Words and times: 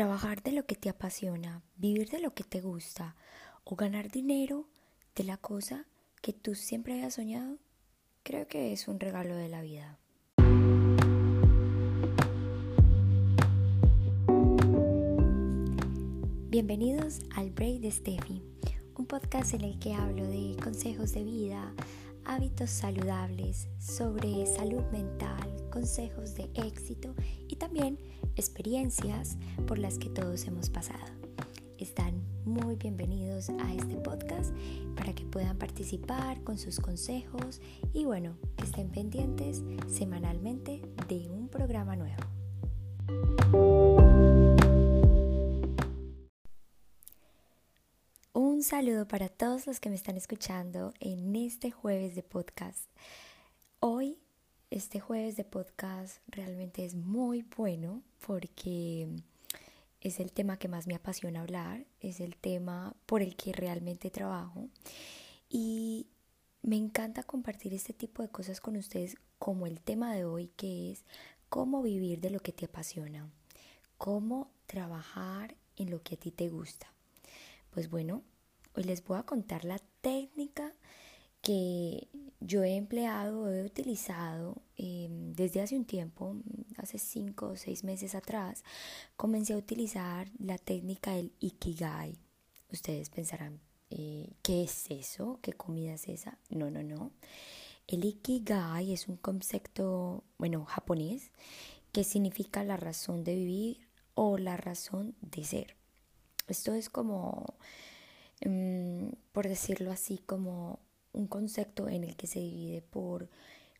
Trabajar 0.00 0.42
de 0.42 0.52
lo 0.52 0.64
que 0.64 0.76
te 0.76 0.88
apasiona, 0.88 1.60
vivir 1.76 2.08
de 2.08 2.20
lo 2.20 2.32
que 2.32 2.42
te 2.42 2.62
gusta 2.62 3.16
o 3.64 3.76
ganar 3.76 4.10
dinero 4.10 4.66
de 5.14 5.24
la 5.24 5.36
cosa 5.36 5.84
que 6.22 6.32
tú 6.32 6.54
siempre 6.54 6.94
habías 6.94 7.12
soñado, 7.12 7.58
creo 8.22 8.48
que 8.48 8.72
es 8.72 8.88
un 8.88 8.98
regalo 8.98 9.36
de 9.36 9.48
la 9.50 9.60
vida. 9.60 9.98
Bienvenidos 16.48 17.18
al 17.36 17.50
Break 17.50 17.80
de 17.80 17.90
Steffi, 17.90 18.42
un 18.96 19.04
podcast 19.04 19.52
en 19.52 19.64
el 19.64 19.78
que 19.78 19.92
hablo 19.92 20.26
de 20.26 20.56
consejos 20.62 21.12
de 21.12 21.24
vida, 21.24 21.74
hábitos 22.30 22.70
saludables, 22.70 23.68
sobre 23.80 24.46
salud 24.46 24.84
mental, 24.92 25.68
consejos 25.72 26.36
de 26.36 26.48
éxito 26.54 27.12
y 27.48 27.56
también 27.56 27.98
experiencias 28.36 29.36
por 29.66 29.80
las 29.80 29.98
que 29.98 30.10
todos 30.10 30.46
hemos 30.46 30.70
pasado. 30.70 31.04
Están 31.76 32.22
muy 32.44 32.76
bienvenidos 32.76 33.50
a 33.50 33.74
este 33.74 33.96
podcast 33.96 34.54
para 34.94 35.12
que 35.12 35.24
puedan 35.24 35.58
participar 35.58 36.40
con 36.44 36.56
sus 36.56 36.78
consejos 36.78 37.60
y 37.92 38.04
bueno, 38.04 38.36
que 38.56 38.62
estén 38.62 38.90
pendientes 38.90 39.64
semanalmente 39.88 40.82
de 41.08 41.28
un 41.28 41.48
programa 41.48 41.96
nuevo. 41.96 42.22
Un 48.60 48.64
saludo 48.64 49.08
para 49.08 49.30
todos 49.30 49.66
los 49.66 49.80
que 49.80 49.88
me 49.88 49.94
están 49.94 50.18
escuchando 50.18 50.92
en 51.00 51.34
este 51.34 51.70
jueves 51.70 52.14
de 52.14 52.22
podcast. 52.22 52.90
Hoy, 53.78 54.18
este 54.68 55.00
jueves 55.00 55.38
de 55.38 55.44
podcast 55.44 56.18
realmente 56.26 56.84
es 56.84 56.94
muy 56.94 57.40
bueno 57.56 58.02
porque 58.26 59.08
es 60.02 60.20
el 60.20 60.32
tema 60.32 60.58
que 60.58 60.68
más 60.68 60.86
me 60.86 60.94
apasiona 60.94 61.40
hablar, 61.40 61.86
es 62.00 62.20
el 62.20 62.36
tema 62.36 62.94
por 63.06 63.22
el 63.22 63.34
que 63.34 63.54
realmente 63.54 64.10
trabajo 64.10 64.68
y 65.48 66.06
me 66.60 66.76
encanta 66.76 67.22
compartir 67.22 67.72
este 67.72 67.94
tipo 67.94 68.22
de 68.22 68.28
cosas 68.28 68.60
con 68.60 68.76
ustedes 68.76 69.16
como 69.38 69.66
el 69.66 69.80
tema 69.80 70.12
de 70.12 70.26
hoy 70.26 70.48
que 70.48 70.92
es 70.92 71.06
cómo 71.48 71.80
vivir 71.80 72.20
de 72.20 72.28
lo 72.28 72.40
que 72.40 72.52
te 72.52 72.66
apasiona, 72.66 73.26
cómo 73.96 74.50
trabajar 74.66 75.56
en 75.76 75.90
lo 75.90 76.02
que 76.02 76.16
a 76.16 76.18
ti 76.18 76.30
te 76.30 76.50
gusta. 76.50 76.92
Pues 77.70 77.88
bueno, 77.88 78.22
Hoy 78.74 78.84
les 78.84 79.04
voy 79.04 79.18
a 79.18 79.24
contar 79.24 79.64
la 79.64 79.80
técnica 80.00 80.72
que 81.42 82.08
yo 82.40 82.62
he 82.62 82.76
empleado, 82.76 83.52
he 83.52 83.64
utilizado 83.64 84.62
em, 84.76 85.32
desde 85.32 85.60
hace 85.60 85.76
un 85.76 85.84
tiempo, 85.84 86.36
hace 86.76 86.98
cinco 86.98 87.48
o 87.48 87.56
seis 87.56 87.82
meses 87.82 88.14
atrás, 88.14 88.62
comencé 89.16 89.54
a 89.54 89.56
utilizar 89.56 90.28
la 90.38 90.58
técnica 90.58 91.12
del 91.12 91.32
Ikigai. 91.40 92.16
Ustedes 92.70 93.10
pensarán, 93.10 93.60
eh, 93.90 94.30
¿qué 94.42 94.62
es 94.64 94.90
eso? 94.90 95.38
¿Qué 95.42 95.52
comida 95.52 95.94
es 95.94 96.08
esa? 96.08 96.38
No, 96.50 96.70
no, 96.70 96.82
no. 96.82 97.10
El 97.86 98.04
Ikigai 98.04 98.92
es 98.92 99.08
un 99.08 99.16
concepto, 99.16 100.22
bueno, 100.38 100.64
japonés, 100.64 101.32
que 101.92 102.04
significa 102.04 102.62
la 102.62 102.76
razón 102.76 103.24
de 103.24 103.34
vivir 103.34 103.88
o 104.14 104.38
la 104.38 104.56
razón 104.56 105.16
de 105.22 105.42
ser. 105.44 105.76
Esto 106.46 106.74
es 106.74 106.88
como 106.88 107.56
Mm, 108.44 109.10
por 109.32 109.48
decirlo 109.48 109.92
así, 109.92 110.18
como 110.18 110.80
un 111.12 111.26
concepto 111.26 111.88
en 111.88 112.04
el 112.04 112.16
que 112.16 112.26
se 112.26 112.40
divide 112.40 112.82
por 112.82 113.28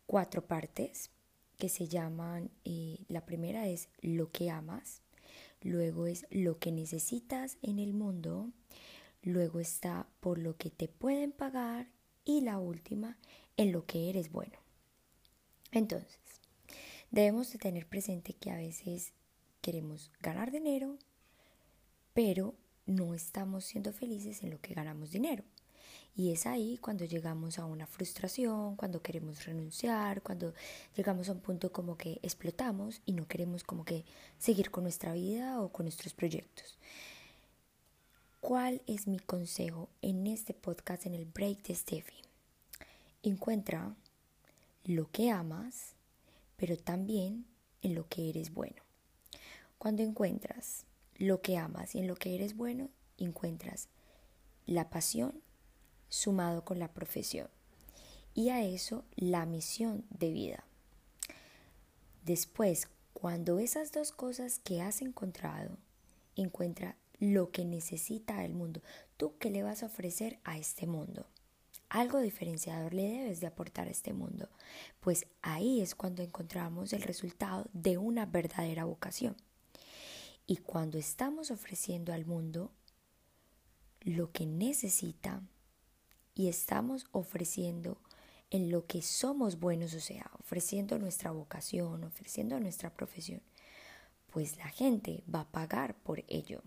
cuatro 0.05 0.45
partes 0.45 1.09
que 1.57 1.69
se 1.69 1.87
llaman, 1.87 2.51
eh, 2.65 2.99
la 3.07 3.25
primera 3.25 3.67
es 3.67 3.89
lo 4.01 4.31
que 4.31 4.49
amas, 4.49 5.01
luego 5.61 6.07
es 6.07 6.25
lo 6.29 6.59
que 6.59 6.71
necesitas 6.71 7.57
en 7.61 7.79
el 7.79 7.93
mundo, 7.93 8.49
luego 9.21 9.59
está 9.59 10.07
por 10.19 10.39
lo 10.39 10.57
que 10.57 10.69
te 10.69 10.87
pueden 10.87 11.31
pagar 11.31 11.87
y 12.25 12.41
la 12.41 12.57
última, 12.59 13.17
en 13.57 13.71
lo 13.71 13.85
que 13.85 14.09
eres 14.09 14.31
bueno. 14.31 14.57
Entonces, 15.71 16.19
debemos 17.11 17.51
de 17.51 17.59
tener 17.59 17.87
presente 17.87 18.33
que 18.33 18.51
a 18.51 18.57
veces 18.57 19.13
queremos 19.61 20.11
ganar 20.19 20.51
dinero, 20.51 20.97
pero 22.13 22.55
no 22.95 23.13
estamos 23.13 23.65
siendo 23.65 23.93
felices 23.93 24.43
en 24.43 24.51
lo 24.51 24.59
que 24.59 24.73
ganamos 24.73 25.11
dinero. 25.11 25.43
Y 26.15 26.33
es 26.33 26.45
ahí 26.45 26.77
cuando 26.77 27.05
llegamos 27.05 27.57
a 27.57 27.65
una 27.65 27.87
frustración, 27.87 28.75
cuando 28.75 29.01
queremos 29.01 29.45
renunciar, 29.45 30.21
cuando 30.21 30.53
llegamos 30.95 31.29
a 31.29 31.31
un 31.31 31.39
punto 31.39 31.71
como 31.71 31.95
que 31.97 32.19
explotamos 32.21 33.01
y 33.05 33.13
no 33.13 33.27
queremos 33.27 33.63
como 33.63 33.85
que 33.85 34.03
seguir 34.37 34.71
con 34.71 34.83
nuestra 34.83 35.13
vida 35.13 35.61
o 35.61 35.69
con 35.69 35.85
nuestros 35.85 36.13
proyectos. 36.13 36.77
¿Cuál 38.41 38.81
es 38.87 39.07
mi 39.07 39.19
consejo 39.19 39.87
en 40.01 40.27
este 40.27 40.53
podcast, 40.53 41.05
en 41.05 41.13
el 41.13 41.25
break 41.25 41.63
de 41.63 41.75
Steffi? 41.75 42.21
Encuentra 43.23 43.95
lo 44.83 45.09
que 45.11 45.29
amas, 45.29 45.93
pero 46.57 46.75
también 46.75 47.45
en 47.83 47.95
lo 47.95 48.07
que 48.09 48.29
eres 48.29 48.53
bueno. 48.53 48.81
Cuando 49.77 50.03
encuentras 50.03 50.85
lo 51.21 51.43
que 51.43 51.55
amas 51.55 51.93
y 51.93 51.99
en 51.99 52.07
lo 52.07 52.15
que 52.15 52.33
eres 52.33 52.57
bueno, 52.57 52.89
encuentras 53.19 53.89
la 54.65 54.89
pasión 54.89 55.39
sumado 56.09 56.65
con 56.65 56.79
la 56.79 56.93
profesión 56.93 57.47
y 58.33 58.49
a 58.49 58.63
eso 58.63 59.05
la 59.15 59.45
misión 59.45 60.03
de 60.09 60.31
vida. 60.31 60.63
Después, 62.25 62.87
cuando 63.13 63.59
esas 63.59 63.91
dos 63.91 64.11
cosas 64.11 64.57
que 64.57 64.81
has 64.81 65.03
encontrado, 65.03 65.77
encuentra 66.35 66.97
lo 67.19 67.51
que 67.51 67.65
necesita 67.65 68.43
el 68.43 68.55
mundo, 68.55 68.81
tú 69.17 69.37
qué 69.37 69.51
le 69.51 69.61
vas 69.61 69.83
a 69.83 69.87
ofrecer 69.87 70.39
a 70.43 70.57
este 70.57 70.87
mundo. 70.87 71.27
Algo 71.87 72.19
diferenciador 72.19 72.95
le 72.95 73.03
debes 73.03 73.41
de 73.41 73.47
aportar 73.47 73.87
a 73.87 73.91
este 73.91 74.13
mundo, 74.13 74.49
pues 75.01 75.27
ahí 75.43 75.81
es 75.81 75.93
cuando 75.93 76.23
encontramos 76.23 76.93
el 76.93 77.03
resultado 77.03 77.67
de 77.73 77.99
una 77.99 78.25
verdadera 78.25 78.85
vocación. 78.85 79.35
Y 80.51 80.57
cuando 80.57 80.97
estamos 80.97 81.49
ofreciendo 81.49 82.11
al 82.11 82.25
mundo 82.25 82.73
lo 84.01 84.33
que 84.33 84.45
necesita 84.45 85.41
y 86.35 86.49
estamos 86.49 87.07
ofreciendo 87.13 88.01
en 88.49 88.69
lo 88.69 88.85
que 88.85 89.01
somos 89.01 89.61
buenos, 89.61 89.93
o 89.93 90.01
sea, 90.01 90.29
ofreciendo 90.41 90.99
nuestra 90.99 91.31
vocación, 91.31 92.03
ofreciendo 92.03 92.59
nuestra 92.59 92.93
profesión, 92.93 93.41
pues 94.29 94.57
la 94.57 94.67
gente 94.67 95.23
va 95.33 95.39
a 95.39 95.51
pagar 95.53 95.95
por 95.95 96.21
ello. 96.27 96.63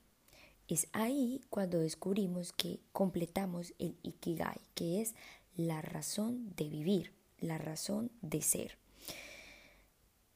Es 0.67 0.89
ahí 0.95 1.43
cuando 1.51 1.79
descubrimos 1.79 2.55
que 2.55 2.81
completamos 2.91 3.75
el 3.79 3.99
Ikigai, 4.03 4.63
que 4.75 5.03
es 5.03 5.15
la 5.57 5.83
razón 5.83 6.55
de 6.57 6.71
vivir, 6.71 7.13
la 7.39 7.59
razón 7.59 8.11
de 8.23 8.41
ser. 8.41 8.79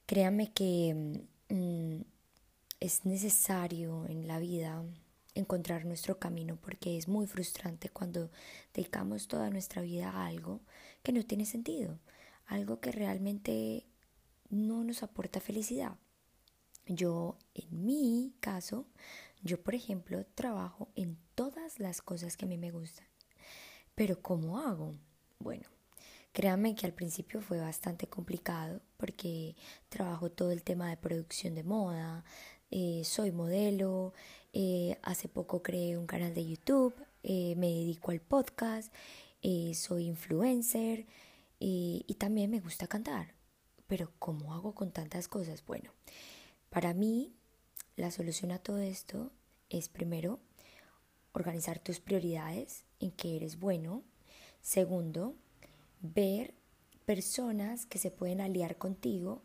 Créame 0.04 0.52
que 0.52 1.16
mm, 1.48 1.56
es 2.80 3.04
necesario 3.04 4.06
en 4.06 4.26
la 4.28 4.38
vida 4.38 4.84
encontrar 5.34 5.84
nuestro 5.84 6.18
camino 6.18 6.56
porque 6.56 6.96
es 6.96 7.08
muy 7.08 7.26
frustrante 7.26 7.88
cuando 7.88 8.30
dedicamos 8.74 9.28
toda 9.28 9.50
nuestra 9.50 9.82
vida 9.82 10.10
a 10.10 10.26
algo 10.26 10.60
que 11.02 11.12
no 11.12 11.24
tiene 11.24 11.46
sentido, 11.46 11.98
algo 12.46 12.80
que 12.80 12.92
realmente 12.92 13.86
no 14.50 14.84
nos 14.84 15.02
aporta 15.02 15.40
felicidad. 15.40 15.96
Yo, 16.86 17.36
en 17.54 17.84
mi 17.84 18.34
caso, 18.40 18.86
yo 19.42 19.62
por 19.62 19.74
ejemplo 19.74 20.24
trabajo 20.34 20.88
en 20.94 21.18
todas 21.34 21.78
las 21.78 22.00
cosas 22.00 22.36
que 22.36 22.46
a 22.46 22.48
mí 22.48 22.56
me 22.56 22.70
gustan. 22.70 23.06
Pero 23.94 24.22
¿cómo 24.22 24.58
hago? 24.58 24.94
Bueno, 25.38 25.68
créanme 26.32 26.74
que 26.74 26.86
al 26.86 26.94
principio 26.94 27.40
fue 27.42 27.60
bastante 27.60 28.08
complicado 28.08 28.80
porque 28.96 29.54
trabajo 29.88 30.30
todo 30.30 30.50
el 30.50 30.62
tema 30.62 30.88
de 30.88 30.96
producción 30.96 31.54
de 31.54 31.64
moda, 31.64 32.24
eh, 32.70 33.02
soy 33.04 33.32
modelo, 33.32 34.12
eh, 34.52 34.98
hace 35.02 35.28
poco 35.28 35.62
creé 35.62 35.96
un 35.96 36.06
canal 36.06 36.34
de 36.34 36.46
YouTube, 36.46 36.94
eh, 37.22 37.54
me 37.56 37.68
dedico 37.68 38.10
al 38.10 38.20
podcast, 38.20 38.92
soy 39.74 40.06
influencer 40.06 41.06
y 41.60 42.16
también 42.18 42.50
me 42.50 42.60
gusta 42.60 42.86
cantar. 42.86 43.34
Pero 43.86 44.12
¿cómo 44.18 44.54
hago 44.54 44.74
con 44.74 44.90
tantas 44.90 45.28
cosas? 45.28 45.64
Bueno, 45.64 45.92
para 46.68 46.92
mí 46.92 47.32
la 47.96 48.10
solución 48.10 48.52
a 48.52 48.58
todo 48.58 48.78
esto 48.78 49.32
es 49.70 49.88
primero 49.88 50.40
organizar 51.32 51.78
tus 51.78 52.00
prioridades 52.00 52.84
en 53.00 53.12
que 53.12 53.36
eres 53.36 53.58
bueno. 53.58 54.02
Segundo, 54.60 55.34
ver 56.00 56.54
personas 57.04 57.86
que 57.86 57.98
se 57.98 58.10
pueden 58.10 58.40
aliar 58.40 58.76
contigo 58.76 59.42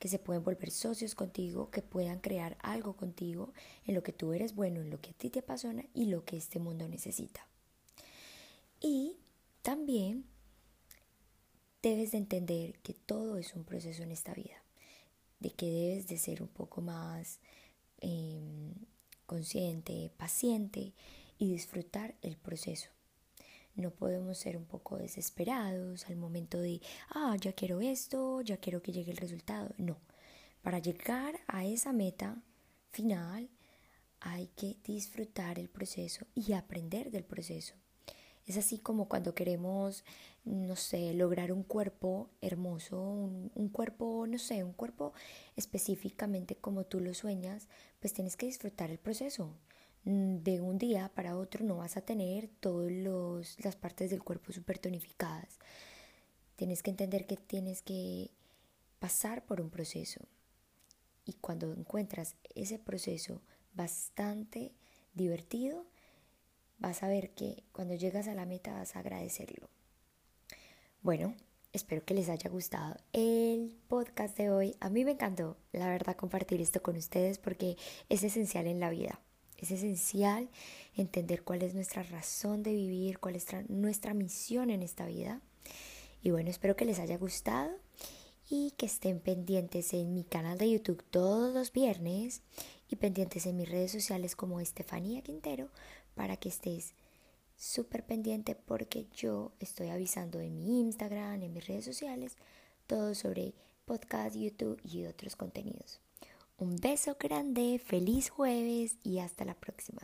que 0.00 0.08
se 0.08 0.18
pueden 0.18 0.42
volver 0.42 0.70
socios 0.70 1.14
contigo, 1.14 1.70
que 1.70 1.82
puedan 1.82 2.20
crear 2.20 2.56
algo 2.62 2.96
contigo 2.96 3.52
en 3.84 3.94
lo 3.94 4.02
que 4.02 4.14
tú 4.14 4.32
eres 4.32 4.54
bueno, 4.54 4.80
en 4.80 4.88
lo 4.88 4.98
que 5.00 5.10
a 5.10 5.12
ti 5.12 5.28
te 5.28 5.40
apasiona 5.40 5.84
y 5.92 6.06
lo 6.06 6.24
que 6.24 6.38
este 6.38 6.58
mundo 6.58 6.88
necesita. 6.88 7.46
Y 8.80 9.18
también 9.60 10.24
debes 11.82 12.12
de 12.12 12.18
entender 12.18 12.78
que 12.78 12.94
todo 12.94 13.36
es 13.36 13.54
un 13.54 13.64
proceso 13.64 14.02
en 14.02 14.10
esta 14.10 14.32
vida, 14.32 14.64
de 15.38 15.50
que 15.50 15.66
debes 15.66 16.08
de 16.08 16.16
ser 16.16 16.42
un 16.42 16.48
poco 16.48 16.80
más, 16.80 17.38
em, 17.98 18.74
consciente, 19.26 20.10
paciente 20.16 20.94
y 21.36 21.52
disfrutar 21.52 22.14
el 22.22 22.38
proceso. 22.38 22.88
No 23.74 23.90
podemos 23.90 24.38
ser 24.38 24.56
un 24.56 24.64
poco 24.64 24.98
desesperados 24.98 26.06
al 26.06 26.16
momento 26.16 26.60
de, 26.60 26.80
ah, 27.10 27.36
ya 27.40 27.52
quiero 27.52 27.80
esto, 27.80 28.40
ya 28.42 28.56
quiero 28.58 28.82
que 28.82 28.92
llegue 28.92 29.12
el 29.12 29.16
resultado. 29.16 29.72
No, 29.78 29.96
para 30.62 30.78
llegar 30.78 31.40
a 31.46 31.64
esa 31.64 31.92
meta 31.92 32.36
final 32.90 33.48
hay 34.20 34.48
que 34.48 34.76
disfrutar 34.84 35.58
el 35.58 35.68
proceso 35.68 36.26
y 36.34 36.52
aprender 36.52 37.10
del 37.10 37.24
proceso. 37.24 37.74
Es 38.46 38.56
así 38.56 38.78
como 38.78 39.08
cuando 39.08 39.34
queremos, 39.34 40.04
no 40.44 40.74
sé, 40.76 41.14
lograr 41.14 41.52
un 41.52 41.62
cuerpo 41.62 42.30
hermoso, 42.40 43.00
un, 43.00 43.52
un, 43.54 43.68
cuerpo, 43.68 44.26
no 44.26 44.38
sé, 44.38 44.64
un 44.64 44.72
cuerpo 44.72 45.12
específicamente 45.56 46.56
como 46.56 46.84
tú 46.84 47.00
lo 47.00 47.14
sueñas, 47.14 47.68
pues 48.00 48.12
tienes 48.12 48.36
que 48.36 48.46
disfrutar 48.46 48.90
el 48.90 48.98
proceso. 48.98 49.54
Mm, 50.04 50.38
de 50.38 50.60
un 50.60 50.78
día 50.78 51.10
para 51.14 51.36
otro 51.36 51.64
no 51.64 51.76
vas 51.76 51.96
a 51.96 52.00
tener 52.00 52.48
todas 52.60 52.90
las 53.58 53.76
partes 53.76 54.10
del 54.10 54.22
cuerpo 54.22 54.52
súper 54.52 54.78
tonificadas. 54.78 55.58
Tienes 56.56 56.82
que 56.82 56.90
entender 56.90 57.26
que 57.26 57.36
tienes 57.36 57.82
que 57.82 58.30
pasar 58.98 59.44
por 59.44 59.60
un 59.60 59.70
proceso. 59.70 60.20
Y 61.24 61.34
cuando 61.34 61.72
encuentras 61.72 62.36
ese 62.54 62.78
proceso 62.78 63.40
bastante 63.74 64.72
divertido, 65.14 65.86
vas 66.78 67.02
a 67.02 67.08
ver 67.08 67.30
que 67.30 67.62
cuando 67.72 67.94
llegas 67.94 68.26
a 68.28 68.34
la 68.34 68.46
meta 68.46 68.72
vas 68.72 68.96
a 68.96 69.00
agradecerlo. 69.00 69.68
Bueno, 71.02 71.34
espero 71.72 72.04
que 72.04 72.14
les 72.14 72.28
haya 72.28 72.50
gustado 72.50 72.96
el 73.12 73.78
podcast 73.88 74.36
de 74.36 74.50
hoy. 74.50 74.76
A 74.80 74.90
mí 74.90 75.04
me 75.04 75.12
encantó, 75.12 75.56
la 75.72 75.88
verdad, 75.88 76.16
compartir 76.16 76.60
esto 76.60 76.82
con 76.82 76.96
ustedes 76.96 77.38
porque 77.38 77.76
es 78.08 78.22
esencial 78.22 78.66
en 78.66 78.80
la 78.80 78.90
vida. 78.90 79.20
Es 79.60 79.70
esencial 79.70 80.48
entender 80.94 81.42
cuál 81.42 81.62
es 81.62 81.74
nuestra 81.74 82.02
razón 82.02 82.62
de 82.62 82.72
vivir, 82.72 83.18
cuál 83.18 83.36
es 83.36 83.46
nuestra 83.68 84.14
misión 84.14 84.70
en 84.70 84.82
esta 84.82 85.06
vida. 85.06 85.40
Y 86.22 86.30
bueno, 86.30 86.50
espero 86.50 86.76
que 86.76 86.84
les 86.84 86.98
haya 86.98 87.18
gustado 87.18 87.70
y 88.48 88.72
que 88.72 88.86
estén 88.86 89.20
pendientes 89.20 89.92
en 89.92 90.12
mi 90.12 90.24
canal 90.24 90.58
de 90.58 90.70
YouTube 90.70 91.04
todos 91.10 91.54
los 91.54 91.72
viernes 91.72 92.42
y 92.88 92.96
pendientes 92.96 93.46
en 93.46 93.56
mis 93.56 93.68
redes 93.68 93.92
sociales 93.92 94.34
como 94.34 94.60
Estefanía 94.60 95.22
Quintero 95.22 95.68
para 96.14 96.36
que 96.36 96.48
estés 96.48 96.94
súper 97.56 98.04
pendiente 98.04 98.54
porque 98.54 99.06
yo 99.14 99.52
estoy 99.60 99.88
avisando 99.88 100.40
en 100.40 100.56
mi 100.56 100.80
Instagram, 100.80 101.42
en 101.42 101.52
mis 101.52 101.66
redes 101.66 101.84
sociales, 101.84 102.36
todo 102.86 103.14
sobre 103.14 103.54
podcast, 103.84 104.34
YouTube 104.34 104.80
y 104.82 105.04
otros 105.04 105.36
contenidos. 105.36 106.00
Un 106.60 106.76
beso 106.76 107.16
grande, 107.18 107.78
feliz 107.82 108.28
jueves 108.28 108.98
y 109.02 109.20
hasta 109.20 109.46
la 109.46 109.54
próxima. 109.54 110.02